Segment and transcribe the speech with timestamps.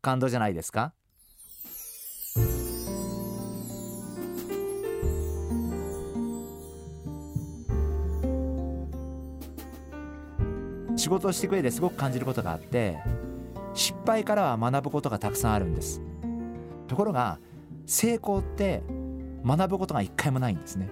[0.00, 0.92] 感動じゃないですか？
[10.96, 12.98] 仕事をしてくれてすごく感じることがあって
[13.72, 16.02] 失敗からは学ぶことがたくさんあるんです。
[16.88, 17.38] ところが
[17.86, 18.82] 成功って
[19.44, 20.90] 学ぶことが一回もないんですね。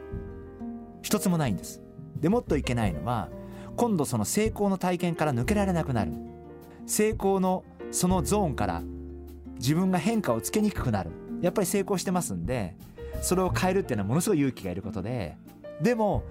[1.03, 1.83] 一つもないんです。
[2.19, 3.29] でもっといけないのは
[3.77, 6.13] 今度その成功の体験から抜けられなくなる。
[6.87, 8.83] 成功のそのゾーンから
[9.59, 11.11] 自分が変化をつけにくくなる。
[11.41, 12.75] やっぱり成功してますんで
[13.23, 15.37] それを変えるっていうのはものすごい勇気がいることで
[15.81, 16.25] でも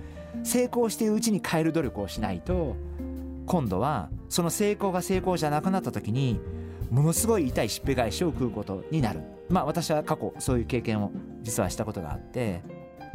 [0.43, 2.75] 成功しているうちに変える努力をしないと
[3.45, 6.39] 今度はその成功が成功じゃなくなった時に
[6.91, 9.21] ものすごい痛いしっぺ返しを食うことになる。
[9.49, 12.61] まあ私は過去そういう経験を実はしたことがあって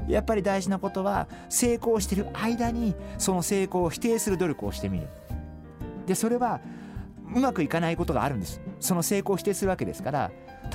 [0.09, 5.09] やっぱり大事なことは成功している間にその成功を否定する努力をしてみる。
[6.07, 6.61] でそれは
[7.35, 8.61] うまくいかないことがあるんです。
[8.81, 10.31] その成功を否定するわけですから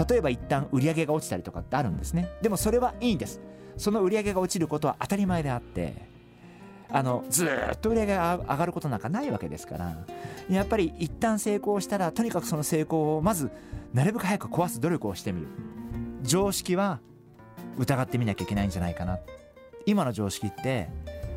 [0.09, 2.30] 例えば一旦売り上げが落ちたりとかってあるんですね。
[2.41, 3.41] でもそれはいいんです。
[3.77, 5.94] その売り上げが落ちることは当たり前であって
[6.89, 9.97] あのずっと売り上げが上がることなんかないわけですから
[10.50, 13.52] やっぱり一旦成功したらとにかくその成功をまず
[13.94, 15.47] なるべく早く壊す努力をしてみる。
[16.23, 17.00] 常識は
[17.78, 19.19] 疑ってみなきゃいけないんじゃないかな。
[19.85, 20.89] 今の常識って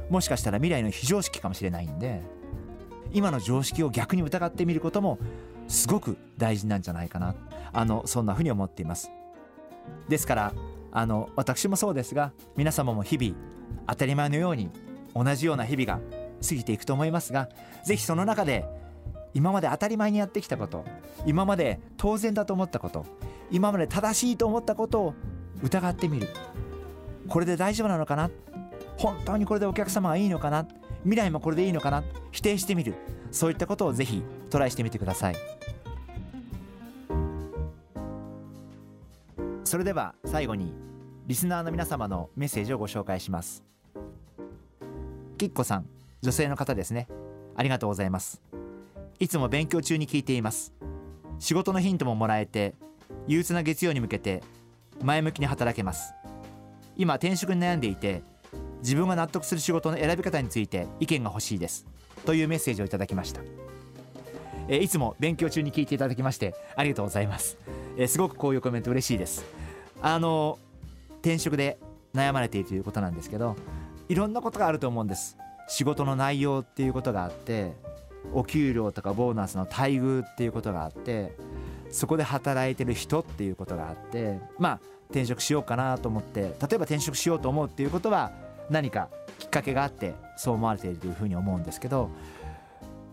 [0.09, 2.23] もしかしたら未来の非常識かもしれないんで
[3.13, 5.19] 今の常識を逆に疑ってみることも
[5.69, 7.35] すごく大事なんじゃないかな。
[7.73, 9.11] あのそんなふうに思っています。
[10.09, 10.53] ですから
[10.93, 13.37] あの私もそうですが皆様も日々
[13.87, 14.71] 当たり前のように
[15.15, 16.01] 同じような日々が
[16.47, 17.49] 過ぎていくと思いますが
[17.85, 18.65] 是非その中で
[19.35, 20.85] 今まで当たり前にやってきたこと
[21.27, 23.07] 今まで当然だと思ったこと
[23.51, 25.15] 今まで正しいと思ったことを
[25.63, 26.29] 疑ってみる。
[27.29, 28.31] これで大丈夫なのかな？
[28.97, 30.67] 本当にこれでお客様はいいのかな？
[31.05, 32.05] 未来もこれでいいのかな？
[32.31, 32.95] 否定してみる。
[33.31, 35.37] そういったことをぜひトライしてみてください。
[39.65, 40.73] それでは最後に
[41.27, 43.63] リスナーの皆様のメッセージをご紹介します。
[45.39, 45.87] きっこさん
[46.23, 47.09] 女性の方ですね。
[47.55, 48.43] ありがとうございます。
[49.21, 50.73] いつも勉強中に聞いています。
[51.39, 52.75] 仕事のヒントももらえて
[53.27, 54.43] 憂鬱な月曜に向けて
[55.03, 56.15] 前向きに働けます。
[56.97, 58.23] 今転職に悩んでいて
[58.81, 61.87] 自分が納得する仕事の選び方について意見が欲しいです。
[62.25, 63.41] というメッセージをいただきました。
[64.69, 67.57] えいつも勉強中に聞いていただきましてありがとうございます。
[67.97, 69.45] えすごくこういうコメント嬉しいです。
[70.01, 70.59] あの
[71.21, 71.79] 転職で
[72.15, 73.57] 悩まれているということなんですけど
[74.09, 75.37] いろんなことがあると思うんです。
[75.69, 77.73] 仕事の内容っていうことがあって
[78.33, 81.37] お給料とかボーナスの待遇っていうことがあって
[81.91, 84.81] そこで働いてる人っていうことがあってまあ
[85.11, 88.33] 転職しようかなと思って例えば転職しようと思うっていうことは
[88.71, 89.09] 何か
[89.39, 92.11] きっかけがあってそう思われているというふうに思うんですけど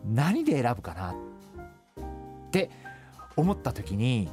[0.05, 1.15] 何で選ぶかなっ
[2.51, 2.69] て
[3.35, 4.29] 思った時に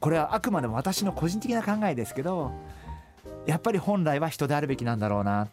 [0.00, 2.50] これはあくまでも私の個人的な考えですけど
[3.46, 5.48] やっぱり本来は人であるべきなんだろうなっ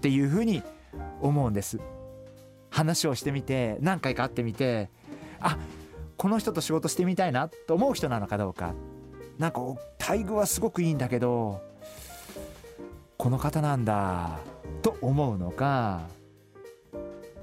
[0.00, 0.62] ていうふうに
[1.20, 1.80] 思うんです。
[2.70, 4.90] 話をしてみて何回か会ってみて
[5.40, 5.56] あ
[6.18, 8.74] この人と仕事してみたいなと思う人なのかどうか。
[9.38, 9.60] なんか
[9.98, 11.60] 待遇はすごくいいんだけど
[13.18, 14.38] この方なんだ
[14.82, 16.02] と思うのか。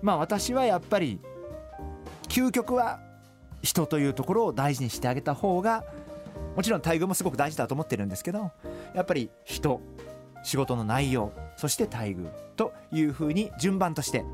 [0.01, 1.19] まあ私はやっぱり
[2.27, 2.99] 究極は
[3.61, 5.85] 人というところを大事にしてあげた方が
[6.55, 8.51] もちろん待遇もすごく大事だと思ってるんですけど
[8.93, 9.81] やっぱり人
[10.43, 12.27] 仕事の内容そして待遇
[12.57, 14.25] というふうに順番として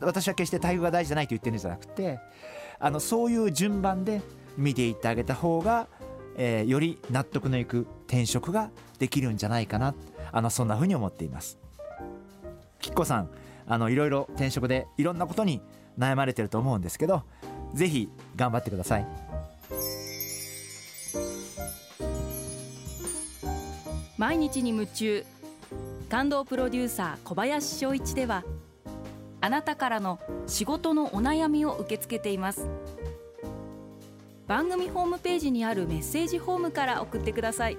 [0.00, 2.20] 私は決して待遇が大事じゃないと言ってるんじゃなくて
[2.78, 4.22] あのそういう順番で
[4.56, 5.88] 見ていってあげた方が、
[6.36, 9.94] えー、より納得のいく転職ができるんじゃないかな。
[10.32, 11.58] あのそんなふうに思っています。
[12.80, 13.30] きっこさん
[13.66, 15.60] あのいろいろ転職でいろんなことに
[15.98, 17.24] 悩まれてると思うんですけど
[17.74, 19.06] ぜひ頑張ってください。
[24.16, 25.24] 毎日に夢中
[26.10, 28.44] 感動プロデューサー小林翔一では
[29.40, 32.68] あなたからの仕事のお悩みを受け付けています。
[34.46, 37.78] 番組ホームページにあるメッセージホームから送ってください。